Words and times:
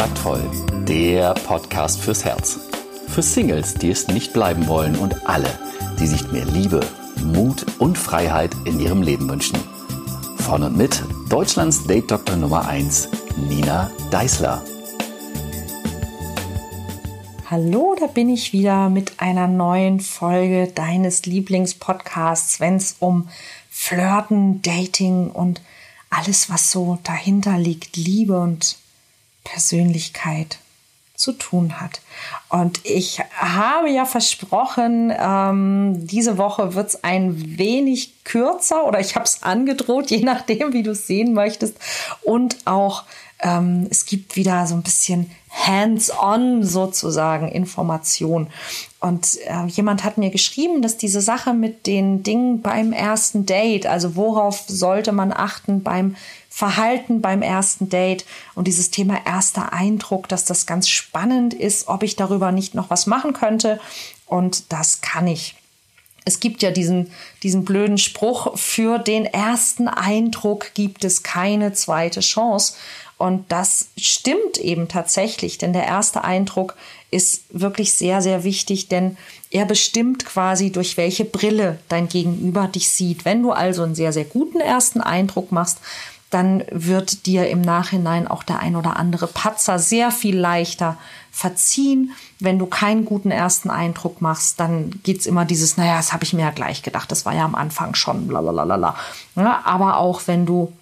Kontaktvoll, 0.00 0.50
der 0.88 1.34
Podcast 1.34 2.00
fürs 2.00 2.24
Herz. 2.24 2.58
Für 3.08 3.20
Singles, 3.20 3.74
die 3.74 3.90
es 3.90 4.08
nicht 4.08 4.32
bleiben 4.32 4.66
wollen 4.66 4.96
und 4.96 5.28
alle, 5.28 5.50
die 5.98 6.06
sich 6.06 6.32
mehr 6.32 6.46
Liebe, 6.46 6.80
Mut 7.22 7.66
und 7.78 7.98
Freiheit 7.98 8.56
in 8.64 8.80
ihrem 8.80 9.02
Leben 9.02 9.28
wünschen. 9.28 9.58
Von 10.38 10.62
und 10.62 10.74
mit 10.74 11.04
Deutschlands 11.28 11.86
Date-Doktor 11.86 12.36
Nummer 12.36 12.66
1, 12.66 13.10
Nina 13.46 13.90
Deißler. 14.10 14.64
Hallo, 17.50 17.94
da 18.00 18.06
bin 18.06 18.30
ich 18.30 18.54
wieder 18.54 18.88
mit 18.88 19.20
einer 19.20 19.48
neuen 19.48 20.00
Folge 20.00 20.68
deines 20.74 21.26
Lieblingspodcasts, 21.26 22.58
wenn 22.58 22.76
es 22.76 22.96
um 23.00 23.28
Flirten, 23.68 24.62
Dating 24.62 25.28
und 25.28 25.60
alles, 26.08 26.48
was 26.48 26.70
so 26.70 26.98
dahinter 27.02 27.58
liegt, 27.58 27.98
Liebe 27.98 28.40
und 28.40 28.79
Persönlichkeit 29.50 30.58
zu 31.14 31.32
tun 31.32 31.80
hat. 31.80 32.00
Und 32.48 32.80
ich 32.84 33.20
habe 33.34 33.90
ja 33.90 34.06
versprochen, 34.06 35.12
ähm, 35.16 36.06
diese 36.06 36.38
Woche 36.38 36.74
wird 36.74 36.88
es 36.88 37.04
ein 37.04 37.58
wenig 37.58 38.24
kürzer 38.24 38.86
oder 38.86 39.00
ich 39.00 39.16
habe 39.16 39.26
es 39.26 39.42
angedroht, 39.42 40.10
je 40.10 40.22
nachdem, 40.22 40.72
wie 40.72 40.82
du 40.82 40.92
es 40.92 41.06
sehen 41.06 41.34
möchtest. 41.34 41.76
Und 42.22 42.56
auch 42.64 43.04
ähm, 43.40 43.86
es 43.90 44.06
gibt 44.06 44.36
wieder 44.36 44.66
so 44.66 44.74
ein 44.74 44.82
bisschen 44.82 45.30
hands-on 45.50 46.62
sozusagen 46.62 47.48
Information. 47.48 48.48
Und 49.00 49.38
äh, 49.46 49.66
jemand 49.66 50.04
hat 50.04 50.18
mir 50.18 50.30
geschrieben, 50.30 50.82
dass 50.82 50.96
diese 50.96 51.20
Sache 51.20 51.54
mit 51.54 51.86
den 51.86 52.22
Dingen 52.22 52.62
beim 52.62 52.92
ersten 52.92 53.46
Date, 53.46 53.86
also 53.86 54.14
worauf 54.14 54.64
sollte 54.66 55.12
man 55.12 55.32
achten 55.32 55.82
beim 55.82 56.16
Verhalten 56.52 57.20
beim 57.20 57.42
ersten 57.42 57.88
Date 57.88 58.26
und 58.54 58.66
dieses 58.66 58.90
Thema 58.90 59.18
erster 59.24 59.72
Eindruck, 59.72 60.28
dass 60.28 60.44
das 60.44 60.66
ganz 60.66 60.88
spannend 60.88 61.54
ist, 61.54 61.88
ob 61.88 62.02
ich 62.02 62.16
darüber 62.16 62.50
nicht 62.50 62.74
noch 62.74 62.90
was 62.90 63.06
machen 63.06 63.32
könnte. 63.32 63.80
Und 64.26 64.72
das 64.72 65.00
kann 65.00 65.26
ich. 65.28 65.54
Es 66.24 66.40
gibt 66.40 66.62
ja 66.62 66.70
diesen, 66.70 67.12
diesen 67.42 67.64
blöden 67.64 67.98
Spruch, 67.98 68.58
für 68.58 68.98
den 68.98 69.24
ersten 69.24 69.88
Eindruck 69.88 70.74
gibt 70.74 71.04
es 71.04 71.22
keine 71.22 71.72
zweite 71.72 72.20
Chance. 72.20 72.74
Und 73.20 73.52
das 73.52 73.88
stimmt 73.98 74.56
eben 74.56 74.88
tatsächlich, 74.88 75.58
denn 75.58 75.74
der 75.74 75.84
erste 75.84 76.24
Eindruck 76.24 76.74
ist 77.10 77.42
wirklich 77.50 77.92
sehr, 77.92 78.22
sehr 78.22 78.44
wichtig, 78.44 78.88
denn 78.88 79.18
er 79.50 79.66
bestimmt 79.66 80.24
quasi, 80.24 80.72
durch 80.72 80.96
welche 80.96 81.26
Brille 81.26 81.78
dein 81.90 82.08
Gegenüber 82.08 82.66
dich 82.66 82.88
sieht. 82.88 83.26
Wenn 83.26 83.42
du 83.42 83.52
also 83.52 83.82
einen 83.82 83.94
sehr, 83.94 84.14
sehr 84.14 84.24
guten 84.24 84.58
ersten 84.58 85.02
Eindruck 85.02 85.52
machst, 85.52 85.80
dann 86.30 86.64
wird 86.70 87.26
dir 87.26 87.50
im 87.50 87.60
Nachhinein 87.60 88.26
auch 88.26 88.42
der 88.42 88.60
ein 88.60 88.74
oder 88.74 88.96
andere 88.96 89.26
Patzer 89.26 89.78
sehr 89.78 90.12
viel 90.12 90.38
leichter 90.38 90.96
verziehen. 91.30 92.12
Wenn 92.38 92.58
du 92.58 92.64
keinen 92.64 93.04
guten 93.04 93.30
ersten 93.30 93.68
Eindruck 93.68 94.22
machst, 94.22 94.60
dann 94.60 94.98
geht's 95.02 95.26
immer 95.26 95.44
dieses, 95.44 95.76
naja, 95.76 95.98
das 95.98 96.14
habe 96.14 96.24
ich 96.24 96.32
mir 96.32 96.42
ja 96.46 96.52
gleich 96.52 96.82
gedacht, 96.82 97.12
das 97.12 97.26
war 97.26 97.34
ja 97.34 97.44
am 97.44 97.54
Anfang 97.54 97.94
schon, 97.94 98.28
blablabla. 98.28 98.96
Ja, 99.36 99.60
aber 99.64 99.98
auch 99.98 100.22
wenn 100.24 100.46
du, 100.46 100.72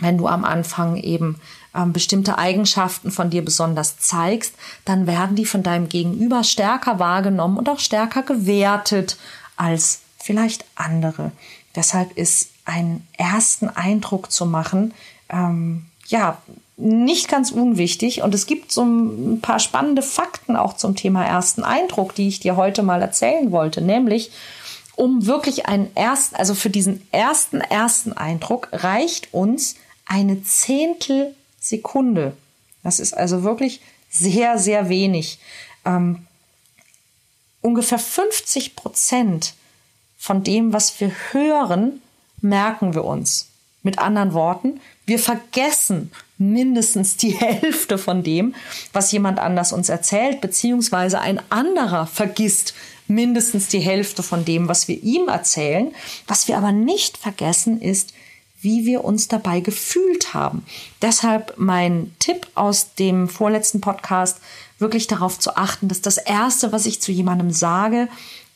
wenn 0.00 0.18
du 0.18 0.26
am 0.26 0.44
Anfang 0.44 0.96
eben 0.96 1.36
ähm, 1.74 1.92
bestimmte 1.92 2.38
Eigenschaften 2.38 3.10
von 3.10 3.30
dir 3.30 3.44
besonders 3.44 3.98
zeigst, 3.98 4.54
dann 4.84 5.06
werden 5.06 5.36
die 5.36 5.46
von 5.46 5.62
deinem 5.62 5.88
Gegenüber 5.88 6.44
stärker 6.44 6.98
wahrgenommen 6.98 7.58
und 7.58 7.68
auch 7.68 7.78
stärker 7.78 8.22
gewertet 8.22 9.16
als 9.56 10.00
vielleicht 10.18 10.64
andere. 10.74 11.32
Deshalb 11.76 12.16
ist 12.16 12.50
einen 12.64 13.06
ersten 13.16 13.68
Eindruck 13.68 14.32
zu 14.32 14.46
machen, 14.46 14.92
ähm, 15.28 15.86
ja, 16.06 16.38
nicht 16.76 17.28
ganz 17.28 17.50
unwichtig. 17.50 18.22
Und 18.22 18.34
es 18.34 18.46
gibt 18.46 18.72
so 18.72 18.82
ein 18.82 19.40
paar 19.40 19.58
spannende 19.58 20.02
Fakten 20.02 20.56
auch 20.56 20.74
zum 20.74 20.96
Thema 20.96 21.24
ersten 21.24 21.62
Eindruck, 21.62 22.14
die 22.14 22.28
ich 22.28 22.40
dir 22.40 22.56
heute 22.56 22.82
mal 22.82 23.02
erzählen 23.02 23.52
wollte. 23.52 23.82
Nämlich, 23.82 24.30
um 24.96 25.26
wirklich 25.26 25.66
einen 25.66 25.94
ersten, 25.94 26.36
also 26.36 26.54
für 26.54 26.70
diesen 26.70 27.06
ersten, 27.12 27.60
ersten 27.60 28.12
Eindruck 28.12 28.68
reicht 28.72 29.32
uns 29.32 29.76
eine 30.10 30.42
Zehntel 30.42 31.34
Sekunde. 31.60 32.36
Das 32.82 32.98
ist 32.98 33.16
also 33.16 33.44
wirklich 33.44 33.80
sehr, 34.10 34.58
sehr 34.58 34.88
wenig. 34.88 35.38
Ähm, 35.84 36.26
ungefähr 37.60 37.98
50 37.98 38.74
Prozent 38.74 39.54
von 40.18 40.42
dem, 40.42 40.72
was 40.72 41.00
wir 41.00 41.12
hören, 41.30 42.02
merken 42.40 42.94
wir 42.94 43.04
uns. 43.04 43.46
Mit 43.82 43.98
anderen 43.98 44.34
Worten, 44.34 44.80
wir 45.06 45.18
vergessen 45.18 46.10
mindestens 46.36 47.16
die 47.16 47.30
Hälfte 47.38 47.96
von 47.96 48.22
dem, 48.24 48.54
was 48.92 49.12
jemand 49.12 49.38
anders 49.38 49.72
uns 49.72 49.88
erzählt, 49.88 50.40
beziehungsweise 50.40 51.20
ein 51.20 51.40
anderer 51.50 52.06
vergisst 52.06 52.74
mindestens 53.06 53.68
die 53.68 53.80
Hälfte 53.80 54.22
von 54.22 54.44
dem, 54.44 54.68
was 54.68 54.88
wir 54.88 55.02
ihm 55.02 55.28
erzählen. 55.28 55.94
Was 56.26 56.48
wir 56.48 56.56
aber 56.56 56.72
nicht 56.72 57.16
vergessen 57.16 57.80
ist, 57.80 58.12
wie 58.62 58.86
wir 58.86 59.04
uns 59.04 59.28
dabei 59.28 59.60
gefühlt 59.60 60.34
haben. 60.34 60.64
Deshalb 61.02 61.54
mein 61.56 62.14
Tipp 62.18 62.46
aus 62.54 62.94
dem 62.94 63.28
vorletzten 63.28 63.80
Podcast, 63.80 64.38
wirklich 64.78 65.06
darauf 65.06 65.38
zu 65.38 65.56
achten, 65.56 65.88
dass 65.88 66.00
das 66.00 66.18
Erste, 66.18 66.72
was 66.72 66.86
ich 66.86 67.00
zu 67.00 67.12
jemandem 67.12 67.50
sage, 67.50 68.08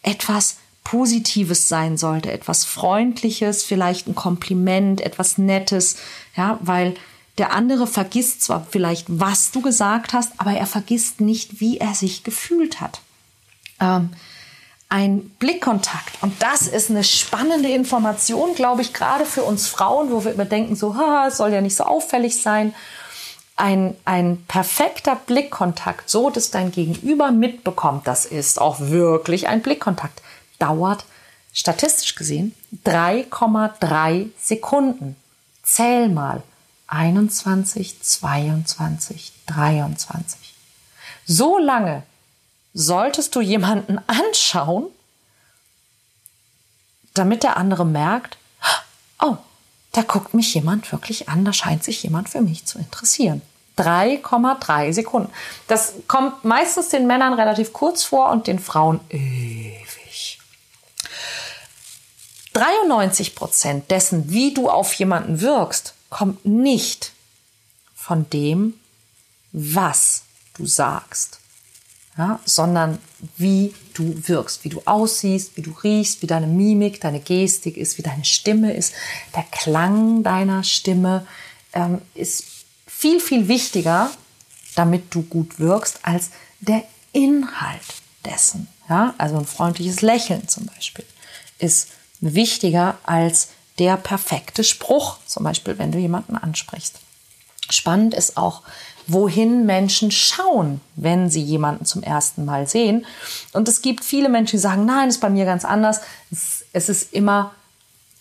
etwas 0.02 0.56
Positives 0.84 1.68
sein 1.68 1.96
sollte, 1.96 2.30
etwas 2.30 2.64
Freundliches, 2.64 3.62
vielleicht 3.64 4.06
ein 4.06 4.14
Kompliment, 4.14 5.00
etwas 5.00 5.38
Nettes, 5.38 5.96
ja, 6.36 6.58
weil 6.62 6.94
der 7.38 7.52
andere 7.52 7.86
vergisst 7.86 8.42
zwar 8.42 8.66
vielleicht, 8.70 9.06
was 9.08 9.50
du 9.50 9.60
gesagt 9.60 10.12
hast, 10.12 10.32
aber 10.36 10.52
er 10.52 10.66
vergisst 10.66 11.20
nicht, 11.20 11.60
wie 11.60 11.78
er 11.78 11.94
sich 11.94 12.22
gefühlt 12.22 12.80
hat. 12.80 13.00
Ähm, 13.80 14.10
ein 14.94 15.30
Blickkontakt. 15.40 16.22
Und 16.22 16.40
das 16.40 16.68
ist 16.68 16.88
eine 16.88 17.02
spannende 17.02 17.68
Information, 17.68 18.54
glaube 18.54 18.82
ich, 18.82 18.92
gerade 18.92 19.26
für 19.26 19.42
uns 19.42 19.66
Frauen, 19.66 20.12
wo 20.12 20.24
wir 20.24 20.32
immer 20.32 20.44
denken, 20.44 20.76
so, 20.76 20.94
ha, 20.94 21.26
es 21.26 21.38
soll 21.38 21.52
ja 21.52 21.60
nicht 21.60 21.74
so 21.74 21.82
auffällig 21.82 22.40
sein. 22.40 22.72
Ein, 23.56 23.96
ein 24.04 24.44
perfekter 24.46 25.16
Blickkontakt, 25.16 26.08
so 26.08 26.30
dass 26.30 26.52
dein 26.52 26.70
Gegenüber 26.70 27.32
mitbekommt, 27.32 28.06
das 28.06 28.24
ist 28.24 28.60
auch 28.60 28.78
wirklich 28.78 29.48
ein 29.48 29.62
Blickkontakt, 29.62 30.22
dauert 30.60 31.04
statistisch 31.52 32.14
gesehen 32.14 32.54
3,3 32.86 34.28
Sekunden. 34.40 35.16
Zähl 35.64 36.08
mal. 36.08 36.44
21, 36.86 38.00
22, 38.00 39.32
23. 39.46 40.54
So 41.26 41.58
lange 41.58 42.04
solltest 42.74 43.34
du 43.36 43.40
jemanden 43.40 44.00
anschauen, 44.08 44.86
damit 47.14 47.44
der 47.44 47.56
andere 47.56 47.86
merkt, 47.86 48.36
oh, 49.22 49.36
da 49.92 50.02
guckt 50.02 50.34
mich 50.34 50.52
jemand 50.54 50.90
wirklich 50.90 51.28
an, 51.28 51.44
da 51.44 51.52
scheint 51.52 51.84
sich 51.84 52.02
jemand 52.02 52.28
für 52.28 52.40
mich 52.40 52.66
zu 52.66 52.78
interessieren. 52.78 53.40
3,3 53.78 54.92
Sekunden. 54.92 55.32
Das 55.66 55.94
kommt 56.06 56.44
meistens 56.44 56.90
den 56.90 57.06
Männern 57.06 57.34
relativ 57.34 57.72
kurz 57.72 58.04
vor 58.04 58.30
und 58.30 58.46
den 58.46 58.58
Frauen 58.58 59.00
ewig. 59.08 60.38
93 62.52 63.34
Prozent 63.34 63.90
dessen, 63.90 64.30
wie 64.30 64.54
du 64.54 64.68
auf 64.68 64.92
jemanden 64.94 65.40
wirkst, 65.40 65.94
kommt 66.08 66.44
nicht 66.44 67.12
von 67.94 68.30
dem, 68.30 68.78
was 69.52 70.22
du 70.56 70.66
sagst 70.66 71.40
ja, 72.16 72.40
sondern 72.44 72.98
wie 73.36 73.74
du 73.94 74.14
wirkst, 74.28 74.64
wie 74.64 74.68
du 74.68 74.82
aussiehst, 74.84 75.56
wie 75.56 75.62
du 75.62 75.72
riechst, 75.72 76.22
wie 76.22 76.26
deine 76.26 76.46
Mimik, 76.46 77.00
deine 77.00 77.20
Gestik 77.20 77.76
ist, 77.76 77.98
wie 77.98 78.02
deine 78.02 78.24
Stimme 78.24 78.72
ist. 78.72 78.94
Der 79.34 79.44
Klang 79.50 80.22
deiner 80.22 80.62
Stimme 80.62 81.26
ähm, 81.72 82.00
ist 82.14 82.44
viel, 82.86 83.20
viel 83.20 83.48
wichtiger, 83.48 84.10
damit 84.76 85.14
du 85.14 85.22
gut 85.22 85.58
wirkst, 85.58 86.00
als 86.02 86.30
der 86.60 86.84
Inhalt 87.12 87.82
dessen. 88.24 88.68
Ja, 88.88 89.14
also 89.18 89.38
ein 89.38 89.46
freundliches 89.46 90.02
Lächeln 90.02 90.46
zum 90.48 90.66
Beispiel 90.66 91.04
ist 91.58 91.88
wichtiger 92.20 92.98
als 93.04 93.48
der 93.78 93.96
perfekte 93.96 94.62
Spruch, 94.62 95.18
zum 95.26 95.44
Beispiel, 95.44 95.78
wenn 95.78 95.90
du 95.90 95.98
jemanden 95.98 96.36
ansprichst. 96.36 97.00
Spannend 97.70 98.14
ist 98.14 98.36
auch, 98.36 98.62
wohin 99.06 99.66
Menschen 99.66 100.10
schauen, 100.10 100.80
wenn 100.96 101.30
sie 101.30 101.42
jemanden 101.42 101.84
zum 101.84 102.02
ersten 102.02 102.44
Mal 102.44 102.66
sehen. 102.66 103.06
Und 103.52 103.68
es 103.68 103.82
gibt 103.82 104.04
viele 104.04 104.28
Menschen, 104.28 104.56
die 104.56 104.62
sagen, 104.62 104.86
nein, 104.86 105.08
ist 105.08 105.20
bei 105.20 105.30
mir 105.30 105.44
ganz 105.44 105.64
anders. 105.64 106.00
Es 106.30 106.88
ist 106.88 107.12
immer 107.12 107.54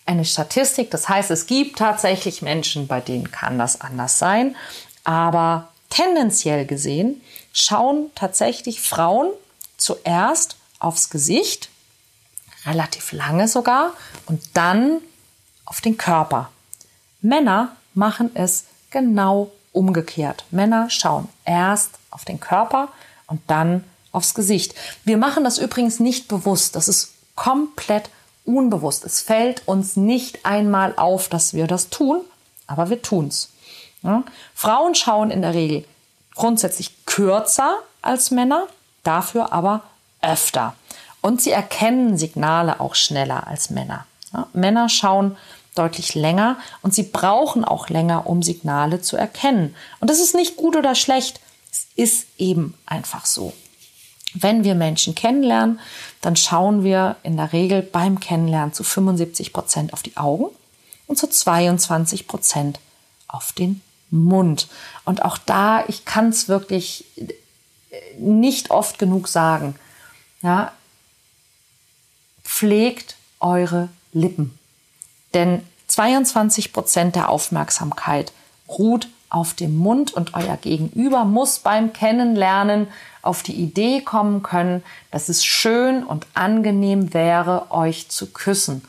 eine 0.05 0.25
Statistik. 0.25 0.91
Das 0.91 1.07
heißt, 1.07 1.31
es 1.31 1.45
gibt 1.45 1.79
tatsächlich 1.79 2.41
Menschen, 2.41 2.87
bei 2.87 2.99
denen 2.99 3.31
kann 3.31 3.57
das 3.57 3.81
anders 3.81 4.19
sein. 4.19 4.55
Aber 5.03 5.69
tendenziell 5.89 6.65
gesehen 6.65 7.21
schauen 7.53 8.11
tatsächlich 8.15 8.81
Frauen 8.81 9.29
zuerst 9.77 10.57
aufs 10.79 11.09
Gesicht, 11.09 11.69
relativ 12.65 13.11
lange 13.11 13.47
sogar, 13.47 13.93
und 14.25 14.41
dann 14.53 14.99
auf 15.65 15.81
den 15.81 15.97
Körper. 15.97 16.49
Männer 17.21 17.75
machen 17.93 18.31
es 18.33 18.65
genau 18.91 19.51
umgekehrt. 19.73 20.45
Männer 20.51 20.89
schauen 20.89 21.27
erst 21.43 21.91
auf 22.11 22.23
den 22.23 22.39
Körper 22.39 22.87
und 23.27 23.41
dann 23.47 23.83
aufs 24.13 24.33
Gesicht. 24.33 24.75
Wir 25.03 25.17
machen 25.17 25.43
das 25.43 25.57
übrigens 25.57 25.99
nicht 25.99 26.29
bewusst. 26.29 26.75
Das 26.75 26.87
ist 26.87 27.13
komplett 27.35 28.09
unbewusst. 28.45 29.03
Es 29.03 29.19
fällt 29.19 29.67
uns 29.67 29.97
nicht 29.97 30.45
einmal 30.45 30.93
auf, 30.95 31.27
dass 31.27 31.53
wir 31.53 31.67
das 31.67 31.89
tun, 31.89 32.21
aber 32.67 32.89
wir 32.89 33.01
tun's. 33.01 33.49
Ja? 34.03 34.23
Frauen 34.53 34.95
schauen 34.95 35.31
in 35.31 35.41
der 35.41 35.53
Regel 35.53 35.85
grundsätzlich 36.35 37.05
kürzer 37.05 37.77
als 38.01 38.31
Männer, 38.31 38.67
dafür 39.03 39.51
aber 39.53 39.81
öfter. 40.21 40.75
Und 41.21 41.41
sie 41.41 41.51
erkennen 41.51 42.17
Signale 42.17 42.79
auch 42.79 42.95
schneller 42.95 43.47
als 43.47 43.69
Männer. 43.69 44.05
Ja? 44.33 44.47
Männer 44.53 44.89
schauen 44.89 45.37
deutlich 45.75 46.15
länger 46.15 46.57
und 46.81 46.93
sie 46.93 47.03
brauchen 47.03 47.65
auch 47.65 47.89
länger, 47.89 48.27
um 48.27 48.43
Signale 48.43 49.01
zu 49.01 49.17
erkennen. 49.17 49.75
Und 49.99 50.09
das 50.09 50.19
ist 50.19 50.35
nicht 50.35 50.55
gut 50.55 50.75
oder 50.75 50.95
schlecht. 50.95 51.39
Es 51.71 51.87
ist 51.95 52.27
eben 52.37 52.75
einfach 52.85 53.25
so. 53.25 53.53
Wenn 54.35 54.63
wir 54.63 54.75
Menschen 54.75 55.15
kennenlernen, 55.15 55.79
dann 56.21 56.35
schauen 56.35 56.83
wir 56.83 57.17
in 57.23 57.37
der 57.37 57.53
Regel 57.53 57.81
beim 57.81 58.19
Kennenlernen 58.19 58.73
zu 58.73 58.83
75 58.83 59.53
Prozent 59.53 59.93
auf 59.93 60.01
die 60.01 60.17
Augen 60.17 60.47
und 61.07 61.17
zu 61.17 61.27
22 61.27 62.27
Prozent 62.27 62.79
auf 63.27 63.51
den 63.51 63.81
Mund. 64.09 64.67
Und 65.05 65.23
auch 65.23 65.37
da, 65.37 65.85
ich 65.87 66.05
kann 66.05 66.29
es 66.29 66.47
wirklich 66.47 67.05
nicht 68.17 68.71
oft 68.71 68.99
genug 68.99 69.27
sagen, 69.27 69.75
ja, 70.41 70.71
pflegt 72.43 73.15
eure 73.39 73.89
Lippen. 74.11 74.57
Denn 75.33 75.61
22 75.87 76.73
Prozent 76.73 77.15
der 77.15 77.29
Aufmerksamkeit 77.29 78.31
ruht 78.67 79.07
auf 79.29 79.53
dem 79.53 79.75
Mund 79.75 80.13
und 80.13 80.35
euer 80.35 80.57
Gegenüber 80.57 81.25
muss 81.25 81.59
beim 81.59 81.91
Kennenlernen 81.91 82.87
auf 83.23 83.41
die 83.41 83.55
Idee 83.55 84.01
kommen 84.01 84.43
können, 84.43 84.83
dass 85.11 85.29
es 85.29 85.43
schön 85.43 86.03
und 86.03 86.27
angenehm 86.35 87.13
wäre, 87.13 87.71
euch 87.71 88.09
zu 88.09 88.31
küssen. 88.31 88.83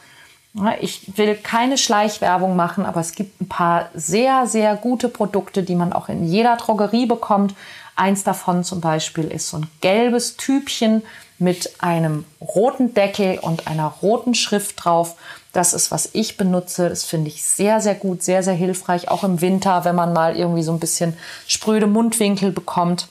Ich 0.80 1.16
will 1.16 1.34
keine 1.34 1.78
Schleichwerbung 1.78 2.54
machen, 2.56 2.84
aber 2.84 3.00
es 3.00 3.12
gibt 3.12 3.40
ein 3.40 3.48
paar 3.48 3.88
sehr, 3.94 4.46
sehr 4.46 4.76
gute 4.76 5.08
Produkte, 5.08 5.62
die 5.62 5.74
man 5.74 5.92
auch 5.92 6.08
in 6.08 6.26
jeder 6.26 6.56
Drogerie 6.56 7.06
bekommt. 7.06 7.54
Eins 7.96 8.22
davon 8.22 8.64
zum 8.64 8.80
Beispiel 8.80 9.24
ist 9.24 9.48
so 9.48 9.58
ein 9.58 9.66
gelbes 9.80 10.36
Tübchen 10.36 11.02
mit 11.38 11.82
einem 11.82 12.24
roten 12.40 12.94
Deckel 12.94 13.38
und 13.38 13.66
einer 13.66 13.86
roten 14.02 14.34
Schrift 14.34 14.84
drauf. 14.84 15.16
Das 15.52 15.72
ist, 15.72 15.90
was 15.90 16.10
ich 16.12 16.36
benutze. 16.36 16.88
Das 16.88 17.04
finde 17.04 17.28
ich 17.28 17.44
sehr, 17.44 17.80
sehr 17.80 17.94
gut, 17.94 18.22
sehr, 18.22 18.42
sehr 18.42 18.54
hilfreich, 18.54 19.08
auch 19.08 19.24
im 19.24 19.40
Winter, 19.40 19.84
wenn 19.84 19.94
man 19.94 20.12
mal 20.12 20.36
irgendwie 20.36 20.62
so 20.62 20.72
ein 20.72 20.80
bisschen 20.80 21.16
spröde 21.46 21.86
Mundwinkel 21.86 22.50
bekommt. 22.50 23.08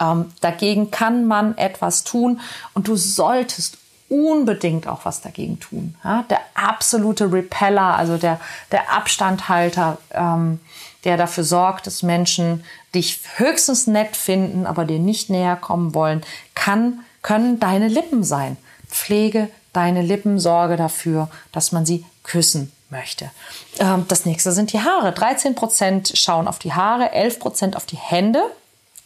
Ähm, 0.00 0.32
dagegen 0.40 0.90
kann 0.90 1.26
man 1.26 1.56
etwas 1.58 2.04
tun 2.04 2.40
und 2.74 2.88
du 2.88 2.96
solltest 2.96 3.76
unbedingt 4.08 4.88
auch 4.88 5.04
was 5.04 5.20
dagegen 5.20 5.60
tun. 5.60 5.94
Ja? 6.02 6.24
Der 6.28 6.40
absolute 6.54 7.32
Repeller, 7.32 7.96
also 7.96 8.16
der, 8.16 8.40
der 8.72 8.92
Abstandhalter, 8.92 9.98
ähm, 10.12 10.60
der 11.04 11.16
dafür 11.16 11.44
sorgt, 11.44 11.86
dass 11.86 12.02
Menschen 12.02 12.64
dich 12.94 13.20
höchstens 13.36 13.86
nett 13.86 14.16
finden, 14.16 14.66
aber 14.66 14.84
dir 14.84 14.98
nicht 14.98 15.30
näher 15.30 15.56
kommen 15.56 15.94
wollen, 15.94 16.22
kann, 16.54 17.00
können 17.22 17.60
deine 17.60 17.88
Lippen 17.88 18.24
sein. 18.24 18.56
Pflege 18.88 19.48
deine 19.72 20.02
Lippen, 20.02 20.38
sorge 20.38 20.76
dafür, 20.76 21.28
dass 21.52 21.72
man 21.72 21.86
sie 21.86 22.04
küssen 22.22 22.72
möchte. 22.90 23.30
Ähm, 23.78 24.04
das 24.08 24.26
nächste 24.26 24.52
sind 24.52 24.72
die 24.72 24.80
Haare. 24.80 25.12
13 25.12 25.54
Prozent 25.54 26.12
schauen 26.14 26.48
auf 26.48 26.58
die 26.58 26.72
Haare, 26.72 27.12
11 27.12 27.38
Prozent 27.38 27.76
auf 27.76 27.86
die 27.86 27.96
Hände, 27.96 28.42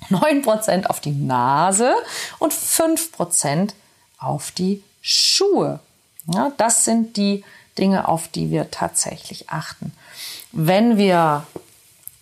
9 0.09 0.43
Prozent 0.43 0.91
auf 0.91 1.01
die 1.01 1.13
Nase 1.13 1.95
und 2.39 2.53
5 2.53 3.13
Prozent 3.13 3.75
auf 4.19 4.51
die 4.51 4.83
Schuhe. 5.03 5.81
Ja, 6.33 6.53
das 6.57 6.85
sind 6.85 7.17
die 7.17 7.45
Dinge, 7.79 8.09
auf 8.09 8.29
die 8.29 8.51
wir 8.51 8.71
tatsächlich 8.71 9.51
achten. 9.51 9.93
Wenn 10.53 10.97
wir 10.97 11.47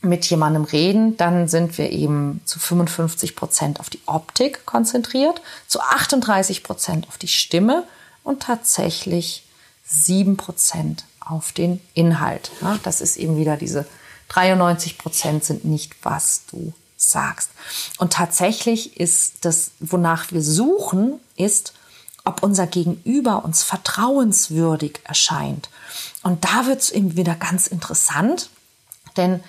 mit 0.02 0.28
jemandem 0.28 0.64
reden, 0.64 1.16
dann 1.16 1.48
sind 1.48 1.78
wir 1.78 1.90
eben 1.90 2.42
zu 2.44 2.58
55 2.58 3.36
Prozent 3.36 3.80
auf 3.80 3.88
die 3.88 4.00
Optik 4.06 4.66
konzentriert, 4.66 5.40
zu 5.68 5.80
38 5.80 6.62
Prozent 6.64 7.08
auf 7.08 7.18
die 7.18 7.28
Stimme 7.28 7.84
und 8.24 8.42
tatsächlich 8.42 9.44
7 9.84 10.36
Prozent 10.36 11.04
auf 11.20 11.52
den 11.52 11.80
Inhalt. 11.94 12.50
Ja, 12.60 12.78
das 12.82 13.00
ist 13.00 13.16
eben 13.16 13.36
wieder 13.36 13.56
diese 13.56 13.86
93 14.28 14.98
Prozent 14.98 15.44
sind 15.44 15.64
nicht, 15.64 15.94
was 16.02 16.42
du 16.50 16.72
sagst. 16.96 17.50
Und 17.98 18.12
tatsächlich 18.12 18.98
ist 18.98 19.44
das, 19.44 19.72
wonach 19.80 20.32
wir 20.32 20.42
suchen, 20.42 21.20
ist, 21.36 21.74
ob 22.24 22.42
unser 22.42 22.66
Gegenüber 22.66 23.44
uns 23.44 23.62
vertrauenswürdig 23.62 25.00
erscheint. 25.04 25.68
Und 26.22 26.44
da 26.44 26.66
wird 26.66 26.80
es 26.80 26.90
eben 26.90 27.16
wieder 27.16 27.34
ganz 27.34 27.66
interessant, 27.66 28.48
denn 29.16 29.42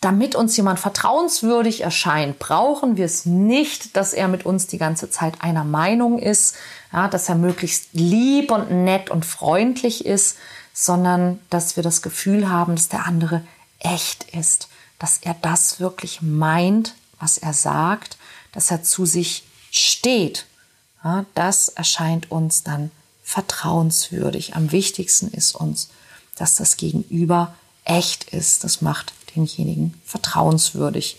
damit 0.00 0.34
uns 0.36 0.56
jemand 0.56 0.78
vertrauenswürdig 0.78 1.80
erscheint, 1.80 2.38
brauchen 2.38 2.96
wir 2.96 3.04
es 3.04 3.26
nicht, 3.26 3.96
dass 3.96 4.12
er 4.12 4.28
mit 4.28 4.46
uns 4.46 4.66
die 4.66 4.78
ganze 4.78 5.10
Zeit 5.10 5.42
einer 5.42 5.64
Meinung 5.64 6.18
ist, 6.18 6.54
ja, 6.92 7.08
dass 7.08 7.28
er 7.28 7.34
möglichst 7.34 7.88
lieb 7.92 8.50
und 8.50 8.70
nett 8.70 9.10
und 9.10 9.26
freundlich 9.26 10.06
ist, 10.06 10.36
sondern 10.72 11.40
dass 11.50 11.76
wir 11.76 11.82
das 11.82 12.02
Gefühl 12.02 12.48
haben, 12.48 12.76
dass 12.76 12.88
der 12.88 13.06
andere 13.06 13.42
echt 13.80 14.24
ist, 14.34 14.68
dass 14.98 15.18
er 15.18 15.34
das 15.42 15.80
wirklich 15.80 16.22
meint, 16.22 16.94
was 17.18 17.38
er 17.38 17.52
sagt, 17.52 18.16
dass 18.52 18.70
er 18.70 18.82
zu 18.84 19.04
sich 19.04 19.44
steht 19.70 20.46
ja, 21.04 21.24
das 21.34 21.68
erscheint 21.68 22.30
uns 22.30 22.62
dann 22.62 22.90
vertrauenswürdig. 23.22 24.54
Am 24.56 24.72
wichtigsten 24.72 25.28
ist 25.28 25.54
uns, 25.54 25.88
dass 26.36 26.56
das 26.56 26.76
Gegenüber 26.76 27.54
echt 27.84 28.24
ist. 28.24 28.64
Das 28.64 28.80
macht 28.80 29.12
denjenigen 29.34 29.94
vertrauenswürdig. 30.04 31.16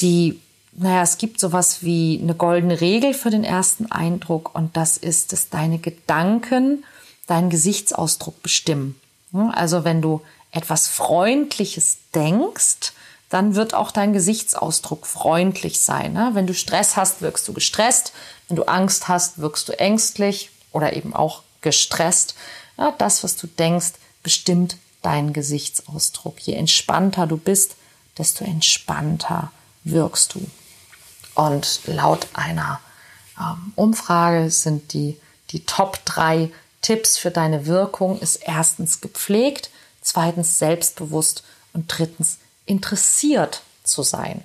Die, 0.00 0.40
naja, 0.72 1.02
es 1.02 1.18
gibt 1.18 1.40
sowas 1.40 1.82
wie 1.82 2.18
eine 2.22 2.34
goldene 2.34 2.80
Regel 2.80 3.14
für 3.14 3.30
den 3.30 3.44
ersten 3.44 3.90
Eindruck 3.90 4.54
und 4.54 4.76
das 4.76 4.96
ist, 4.96 5.32
dass 5.32 5.50
deine 5.50 5.78
Gedanken 5.78 6.84
deinen 7.26 7.50
Gesichtsausdruck 7.50 8.42
bestimmen. 8.42 9.00
Also 9.32 9.84
wenn 9.84 10.02
du 10.02 10.20
etwas 10.50 10.88
Freundliches 10.88 11.98
denkst, 12.14 12.92
dann 13.28 13.54
wird 13.54 13.74
auch 13.74 13.92
dein 13.92 14.12
Gesichtsausdruck 14.12 15.06
freundlich 15.06 15.80
sein. 15.80 16.18
Wenn 16.32 16.48
du 16.48 16.54
Stress 16.54 16.96
hast, 16.96 17.22
wirkst 17.22 17.46
du 17.46 17.52
gestresst. 17.52 18.12
Wenn 18.48 18.56
du 18.56 18.64
Angst 18.64 19.06
hast, 19.06 19.38
wirkst 19.38 19.68
du 19.68 19.78
ängstlich 19.78 20.50
oder 20.72 20.94
eben 20.94 21.14
auch 21.14 21.42
gestresst. 21.60 22.34
Das, 22.98 23.22
was 23.22 23.36
du 23.36 23.46
denkst, 23.46 23.92
bestimmt 24.24 24.76
deinen 25.02 25.32
Gesichtsausdruck. 25.32 26.40
Je 26.40 26.54
entspannter 26.54 27.26
du 27.26 27.36
bist, 27.36 27.76
desto 28.18 28.44
entspannter 28.44 29.52
wirkst 29.84 30.34
du. 30.34 30.46
Und 31.34 31.80
laut 31.86 32.26
einer 32.34 32.80
ähm, 33.38 33.72
Umfrage 33.76 34.50
sind 34.50 34.92
die, 34.92 35.18
die 35.50 35.64
Top 35.64 36.00
drei 36.04 36.50
Tipps 36.82 37.18
für 37.18 37.30
deine 37.30 37.66
Wirkung 37.66 38.18
ist 38.20 38.36
erstens 38.36 39.00
gepflegt, 39.00 39.70
zweitens 40.00 40.58
selbstbewusst 40.58 41.44
und 41.72 41.86
drittens 41.86 42.38
interessiert 42.66 43.62
zu 43.84 44.02
sein. 44.02 44.44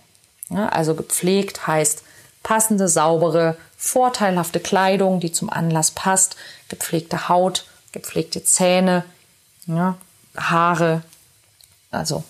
Ja, 0.50 0.70
also 0.70 0.96
gepflegt 0.96 1.66
heißt 1.66 2.04
passende, 2.44 2.88
saubere, 2.88 3.58
vorteilhafte 3.78 4.60
Kleidung, 4.60 5.20
die 5.20 5.32
zum 5.32 5.50
Anlass 5.50 5.92
passt, 5.92 6.36
gepflegte 6.70 7.30
Haut, 7.30 7.66
gepflegte 7.92 8.44
Zähne, 8.44 9.06
ja, 9.66 9.98
Haare, 10.38 11.02
also 11.92 12.24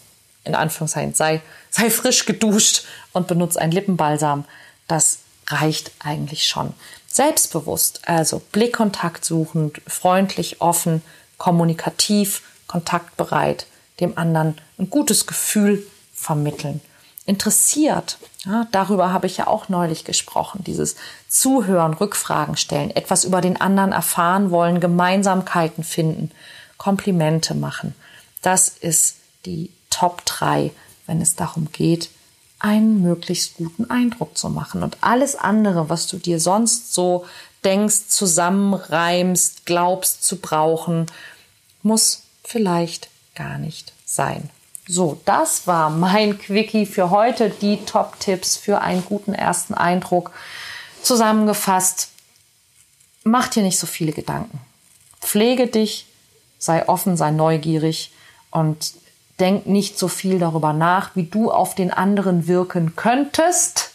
in 0.44 0.56
Anführungszeichen, 0.56 1.14
sei, 1.14 1.42
sei 1.70 1.90
frisch 1.90 2.26
geduscht 2.26 2.84
und 3.14 3.28
benutze 3.28 3.60
ein 3.60 3.72
Lippenbalsam. 3.72 4.46
Das 4.88 5.20
reicht 5.48 5.92
eigentlich 6.00 6.46
schon. 6.48 6.74
Selbstbewusst, 7.08 8.08
also 8.08 8.42
Blickkontakt 8.52 9.26
suchend, 9.26 9.82
freundlich, 9.88 10.62
offen, 10.62 11.02
kommunikativ, 11.38 12.42
kontaktbereit, 12.68 13.68
dem 14.00 14.18
anderen 14.18 14.58
ein 14.78 14.90
gutes 14.90 15.26
Gefühl 15.26 15.86
vermitteln. 16.14 16.82
Interessiert, 17.26 18.20
ja, 18.46 18.68
darüber 18.72 19.12
habe 19.12 19.26
ich 19.26 19.38
ja 19.38 19.48
auch 19.48 19.70
neulich 19.70 20.06
gesprochen, 20.06 20.64
dieses 20.64 20.96
Zuhören, 21.28 21.96
Rückfragen 21.96 22.56
stellen, 22.56 22.92
etwas 22.92 23.24
über 23.24 23.42
den 23.42 23.60
anderen 23.60 23.92
erfahren 23.92 24.52
wollen, 24.52 24.80
Gemeinsamkeiten 24.80 25.84
finden, 25.84 26.32
Komplimente 26.78 27.56
machen. 27.56 27.96
Das 28.42 28.68
ist 28.68 29.18
die 29.46 29.72
Top 29.90 30.26
3, 30.26 30.72
wenn 31.08 31.22
es 31.22 31.36
darum 31.36 31.72
geht, 31.72 32.10
einen 32.60 33.02
möglichst 33.02 33.56
guten 33.58 33.90
Eindruck 33.90 34.38
zu 34.38 34.50
machen. 34.50 34.84
Und 34.84 34.98
alles 35.02 35.36
andere, 35.36 35.90
was 35.90 36.08
du 36.08 36.18
dir 36.18 36.40
sonst 36.40 36.94
so 36.94 37.26
denkst, 37.64 38.08
zusammenreimst, 38.08 39.66
glaubst 39.66 40.24
zu 40.24 40.38
brauchen, 40.38 41.08
muss 41.84 42.24
vielleicht 42.44 43.10
gar 43.36 43.58
nicht 43.58 43.94
sein. 44.06 44.50
So, 44.88 45.20
das 45.26 45.66
war 45.66 45.90
mein 45.90 46.38
Quickie 46.38 46.86
für 46.86 47.10
heute. 47.10 47.50
Die 47.50 47.84
Top-Tipps 47.86 48.56
für 48.56 48.82
einen 48.82 49.04
guten 49.04 49.34
ersten 49.34 49.74
Eindruck. 49.74 50.32
Zusammengefasst, 51.02 52.10
mach 53.24 53.48
dir 53.48 53.64
nicht 53.64 53.80
so 53.80 53.88
viele 53.88 54.12
Gedanken. 54.12 54.60
Pflege 55.22 55.68
dich, 55.68 56.06
sei 56.58 56.88
offen, 56.88 57.18
sei 57.18 57.32
neugierig 57.32 58.12
und 58.52 58.94
denk 59.40 59.68
nicht 59.68 60.00
so 60.00 60.08
viel 60.08 60.40
darüber 60.40 60.74
nach, 60.74 61.16
wie 61.16 61.24
du 61.24 61.52
auf 61.52 61.76
den 61.76 61.92
anderen 61.92 62.48
wirken 62.48 62.96
könntest, 62.96 63.92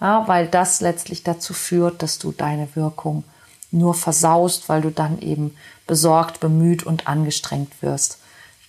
ja, 0.00 0.26
weil 0.26 0.46
das 0.46 0.80
letztlich 0.80 1.22
dazu 1.22 1.54
führt, 1.54 2.02
dass 2.02 2.18
du 2.18 2.32
deine 2.32 2.68
Wirkung 2.74 3.24
nur 3.70 3.94
versaust, 3.94 4.68
weil 4.68 4.82
du 4.82 4.90
dann 4.90 5.20
eben 5.20 5.56
besorgt, 5.86 6.40
bemüht 6.40 6.82
und 6.82 7.06
angestrengt 7.06 7.82
wirst. 7.82 8.18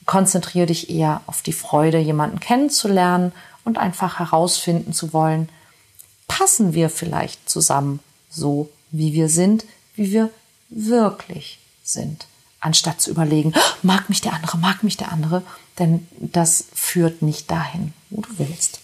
Konzentriere 0.05 0.67
dich 0.67 0.89
eher 0.89 1.21
auf 1.25 1.41
die 1.41 1.53
Freude, 1.53 1.97
jemanden 1.97 2.39
kennenzulernen 2.39 3.31
und 3.63 3.77
einfach 3.77 4.19
herausfinden 4.19 4.93
zu 4.93 5.13
wollen, 5.13 5.49
passen 6.27 6.73
wir 6.73 6.89
vielleicht 6.89 7.49
zusammen 7.49 7.99
so, 8.29 8.69
wie 8.91 9.13
wir 9.13 9.29
sind, 9.29 9.65
wie 9.95 10.11
wir 10.11 10.29
wirklich 10.69 11.59
sind, 11.83 12.25
anstatt 12.61 13.01
zu 13.01 13.11
überlegen, 13.11 13.53
mag 13.81 14.07
mich 14.07 14.21
der 14.21 14.33
andere, 14.33 14.57
mag 14.57 14.83
mich 14.83 14.95
der 14.95 15.11
andere, 15.11 15.43
denn 15.79 16.07
das 16.19 16.65
führt 16.73 17.21
nicht 17.21 17.51
dahin, 17.51 17.93
wo 18.09 18.21
du 18.21 18.29
willst. 18.37 18.79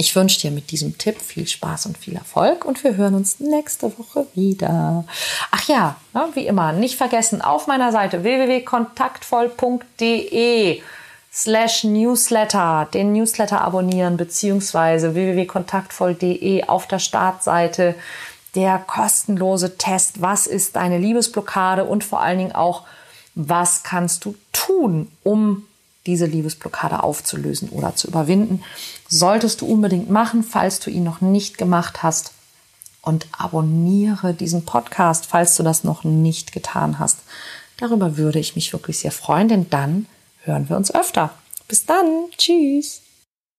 Ich 0.00 0.14
wünsche 0.14 0.40
dir 0.40 0.52
mit 0.52 0.70
diesem 0.70 0.96
Tipp 0.96 1.20
viel 1.20 1.48
Spaß 1.48 1.86
und 1.86 1.98
viel 1.98 2.14
Erfolg 2.14 2.64
und 2.64 2.84
wir 2.84 2.94
hören 2.94 3.14
uns 3.14 3.40
nächste 3.40 3.98
Woche 3.98 4.28
wieder. 4.34 5.04
Ach 5.50 5.68
ja, 5.68 5.96
ne, 6.14 6.28
wie 6.34 6.46
immer, 6.46 6.72
nicht 6.72 6.94
vergessen, 6.94 7.42
auf 7.42 7.66
meiner 7.66 7.90
Seite 7.90 8.22
www.kontaktvoll.de 8.22 10.80
slash 11.32 11.82
Newsletter, 11.82 12.86
den 12.94 13.12
Newsletter 13.12 13.60
abonnieren, 13.60 14.16
beziehungsweise 14.16 15.16
www.kontaktvoll.de 15.16 16.62
auf 16.64 16.86
der 16.86 17.00
Startseite 17.00 17.96
der 18.54 18.78
kostenlose 18.78 19.76
Test, 19.78 20.20
was 20.20 20.46
ist 20.46 20.76
deine 20.76 20.98
Liebesblockade 20.98 21.84
und 21.84 22.04
vor 22.04 22.20
allen 22.20 22.38
Dingen 22.38 22.52
auch, 22.52 22.84
was 23.34 23.82
kannst 23.82 24.24
du 24.24 24.34
tun, 24.52 25.10
um 25.22 25.64
diese 26.06 26.26
Liebesblockade 26.26 27.02
aufzulösen 27.02 27.68
oder 27.68 27.94
zu 27.94 28.08
überwinden. 28.08 28.62
Solltest 29.08 29.60
du 29.60 29.66
unbedingt 29.66 30.10
machen, 30.10 30.42
falls 30.42 30.80
du 30.80 30.90
ihn 30.90 31.04
noch 31.04 31.20
nicht 31.20 31.58
gemacht 31.58 32.02
hast. 32.02 32.32
Und 33.02 33.26
abonniere 33.36 34.34
diesen 34.34 34.64
Podcast, 34.64 35.26
falls 35.26 35.56
du 35.56 35.62
das 35.62 35.84
noch 35.84 36.04
nicht 36.04 36.52
getan 36.52 36.98
hast. 36.98 37.18
Darüber 37.76 38.16
würde 38.16 38.38
ich 38.38 38.54
mich 38.54 38.72
wirklich 38.72 38.98
sehr 38.98 39.12
freuen, 39.12 39.48
denn 39.48 39.70
dann 39.70 40.06
hören 40.42 40.68
wir 40.68 40.76
uns 40.76 40.92
öfter. 40.92 41.30
Bis 41.68 41.86
dann. 41.86 42.06
Tschüss. 42.36 43.02